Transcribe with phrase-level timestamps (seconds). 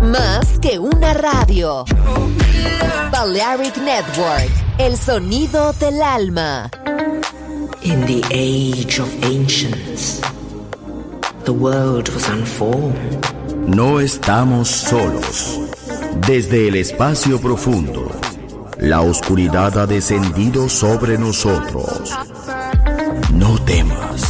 [0.00, 1.84] Más que una radio.
[3.10, 6.70] Balearic Network, el sonido del alma.
[7.82, 10.20] In the age of ancients,
[11.44, 13.26] the world was unformed.
[13.66, 15.58] No estamos solos.
[16.28, 18.08] Desde el espacio profundo,
[18.78, 22.16] la oscuridad ha descendido sobre nosotros.
[23.32, 24.29] No temas,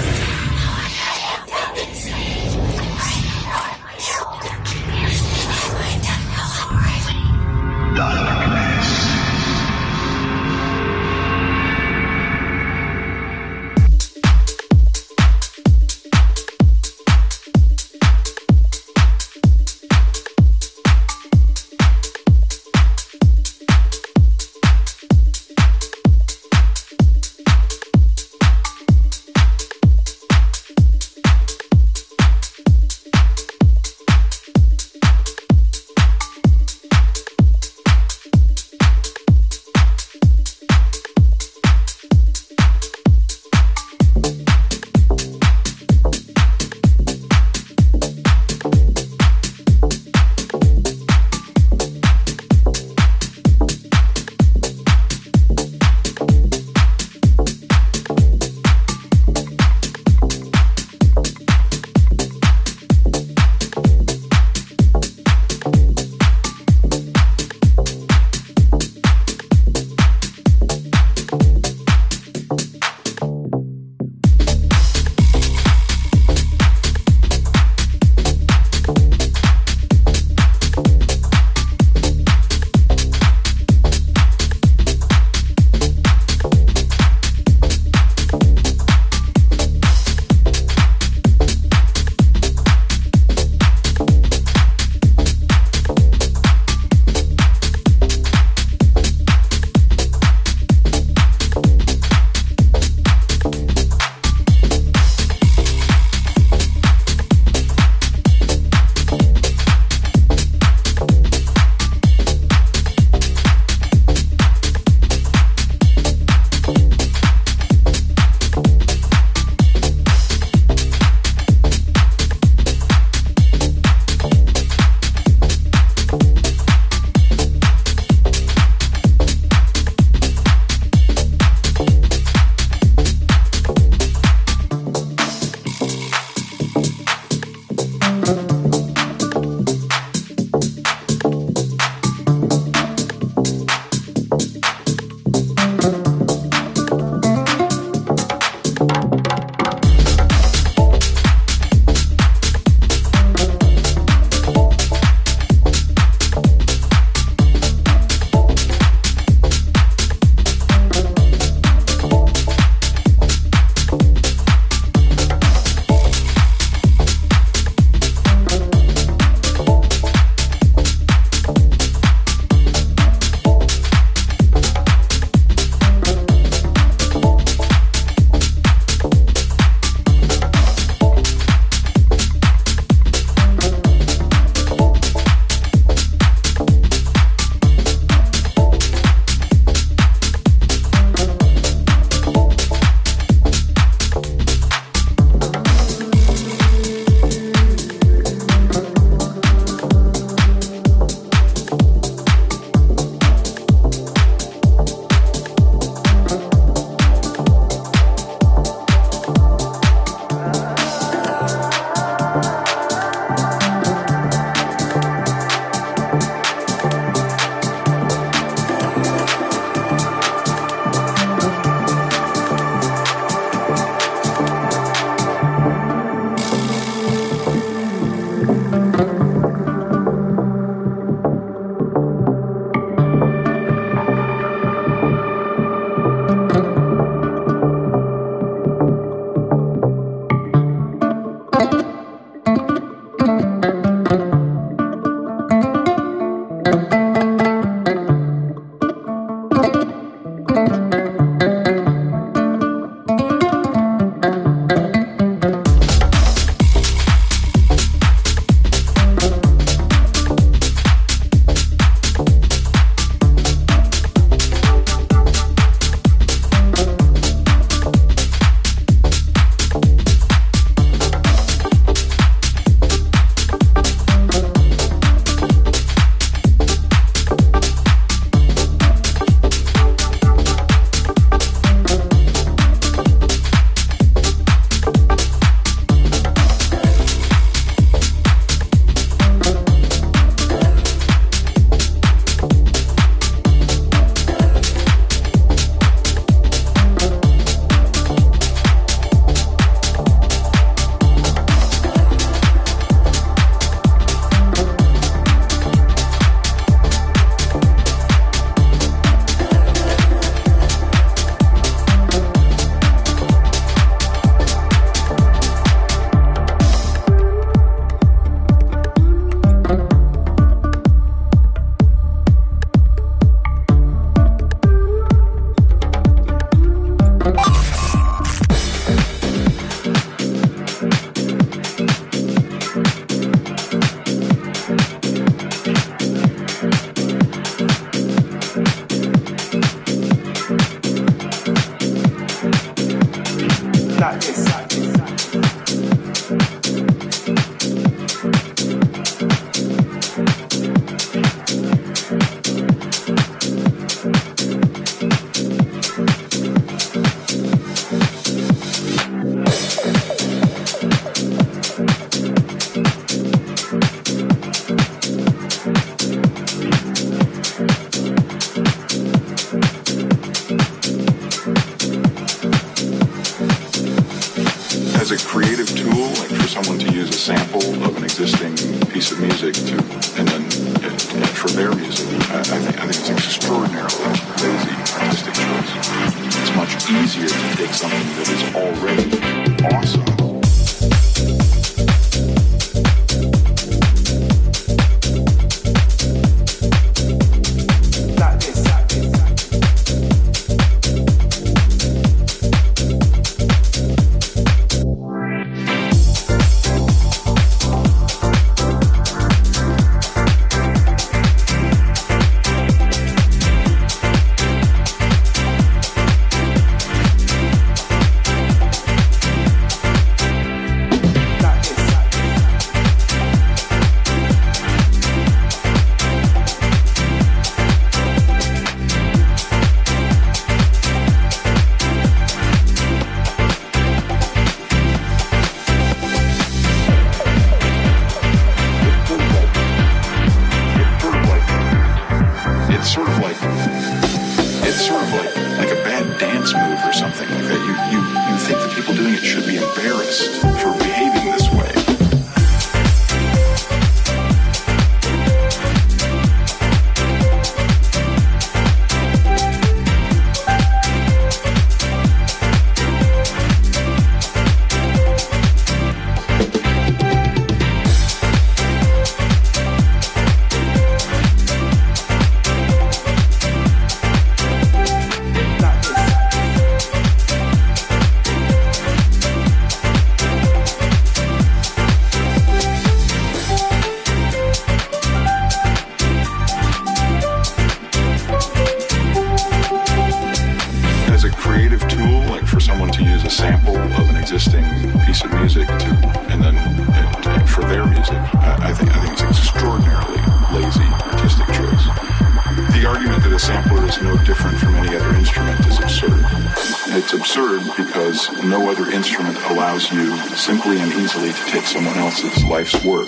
[512.61, 513.00] Life's work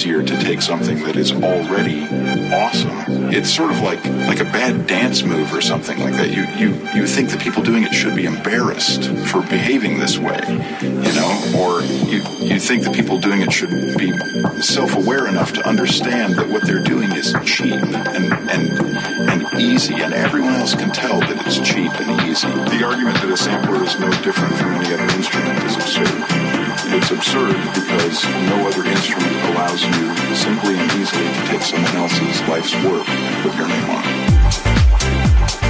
[0.00, 2.04] easier to take something that is already
[2.54, 3.32] awesome.
[3.32, 6.30] It's sort of like like a bad dance move or something like that.
[6.30, 10.40] You you you think the people doing it should be embarrassed for behaving this way,
[10.80, 14.10] you know, or you you think the people doing it should be
[14.60, 18.66] self-aware enough to understand that what they're doing is cheap and and
[19.30, 22.48] and easy, and everyone else can tell that it's cheap and easy.
[22.48, 25.59] The argument that a sampler is no different from any other instrument.
[26.92, 32.40] It's absurd because no other instrument allows you simply and easily to take someone else's
[32.48, 35.69] life's work and put your name on it.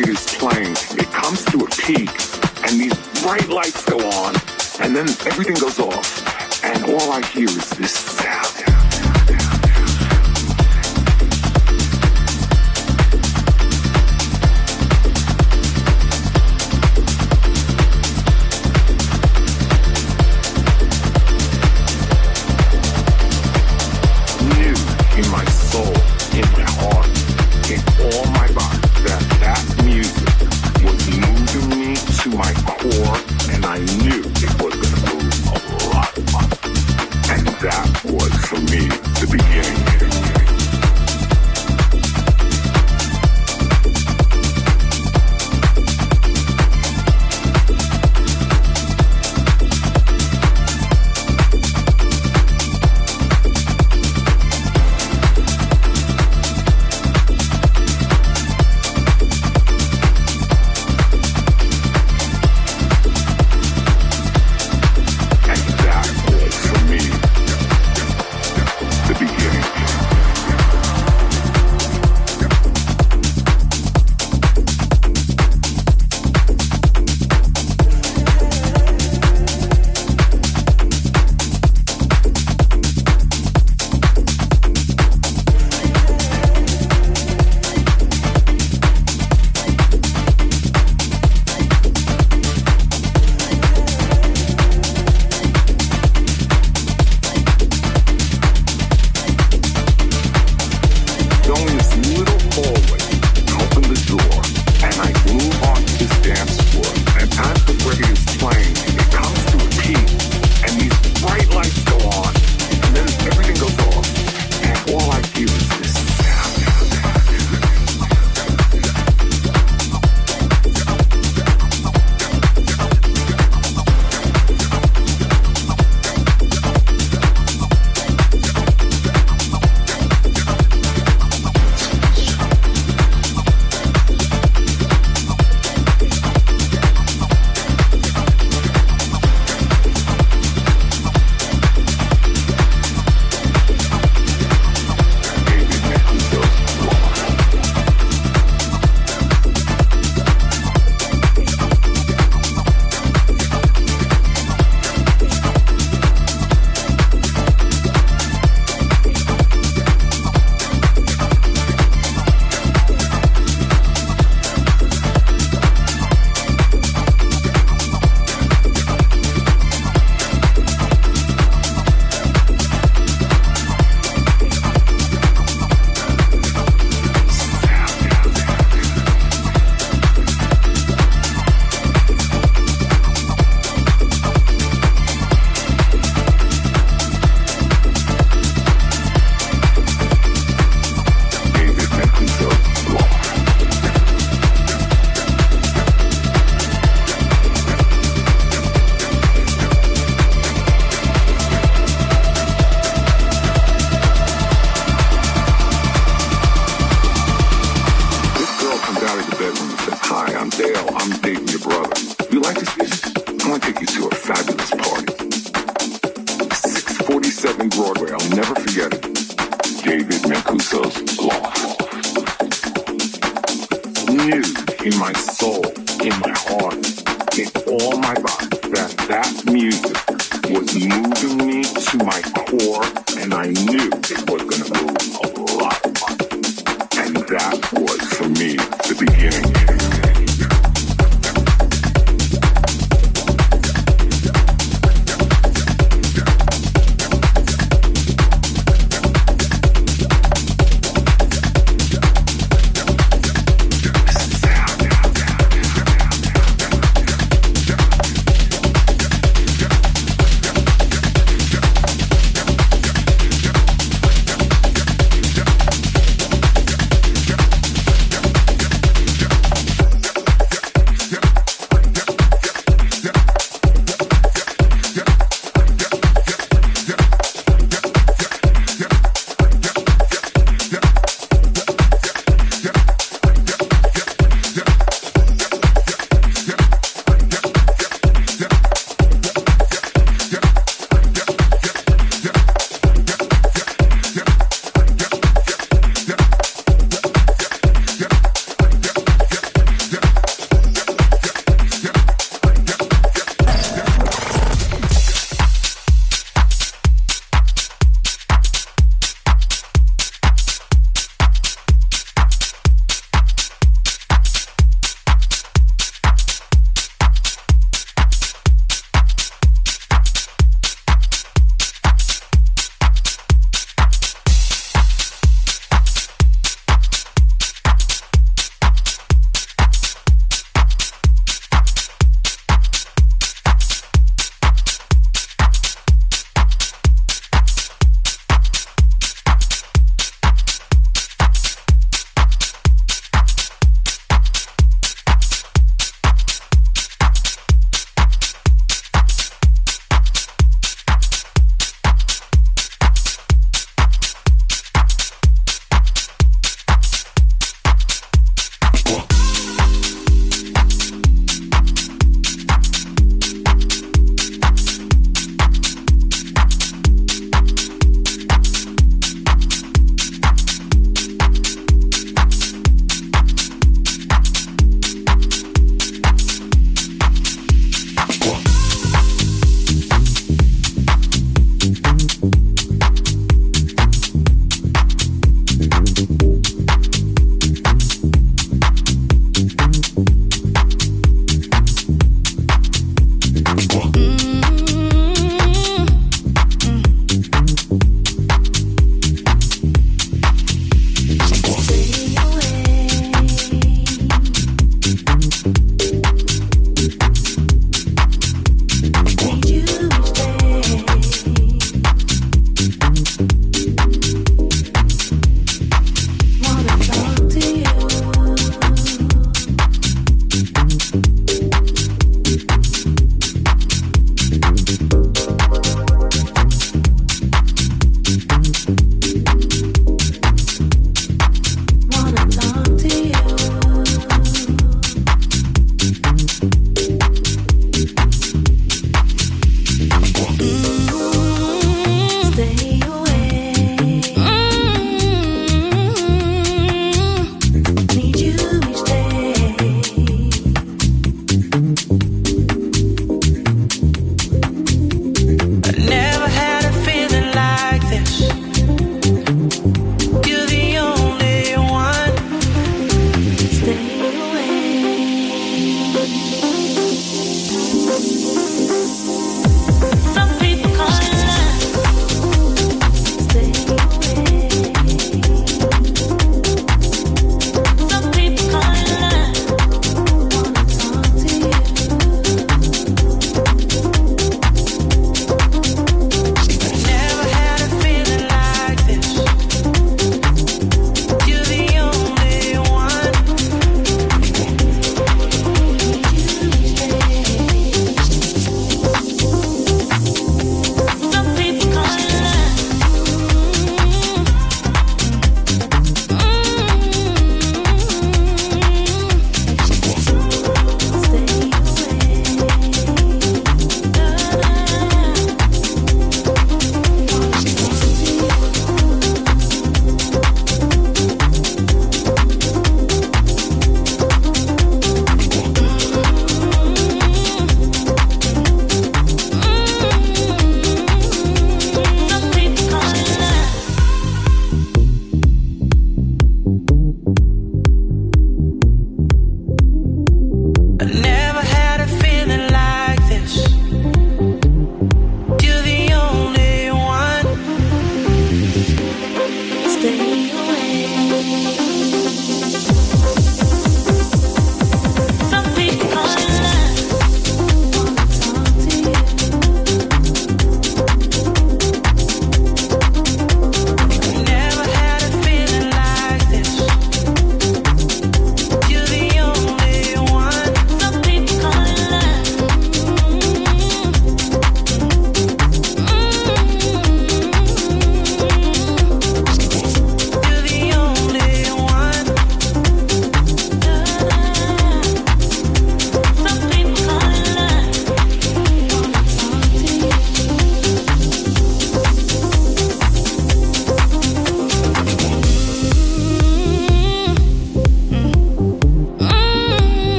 [0.00, 2.10] it is playing, it comes to a peak,
[2.64, 4.34] and these bright lights go on,
[4.80, 6.25] and then everything goes off.
[38.16, 38.88] was for me
[39.20, 40.15] the beginning.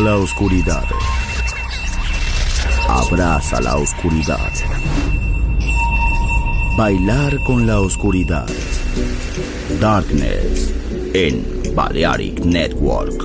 [0.00, 0.84] La oscuridad.
[2.88, 4.50] Abraza la oscuridad.
[6.78, 8.48] Bailar con la oscuridad.
[9.78, 10.72] Darkness
[11.12, 13.22] en Balearic Network.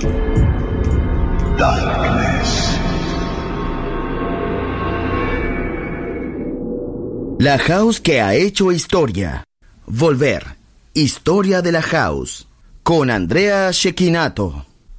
[1.56, 2.78] Darkness.
[7.38, 9.42] La house que ha hecho historia.
[9.86, 10.44] Volver.
[10.92, 12.46] Historia de la house.
[12.82, 14.66] Con Andrea Shekinato.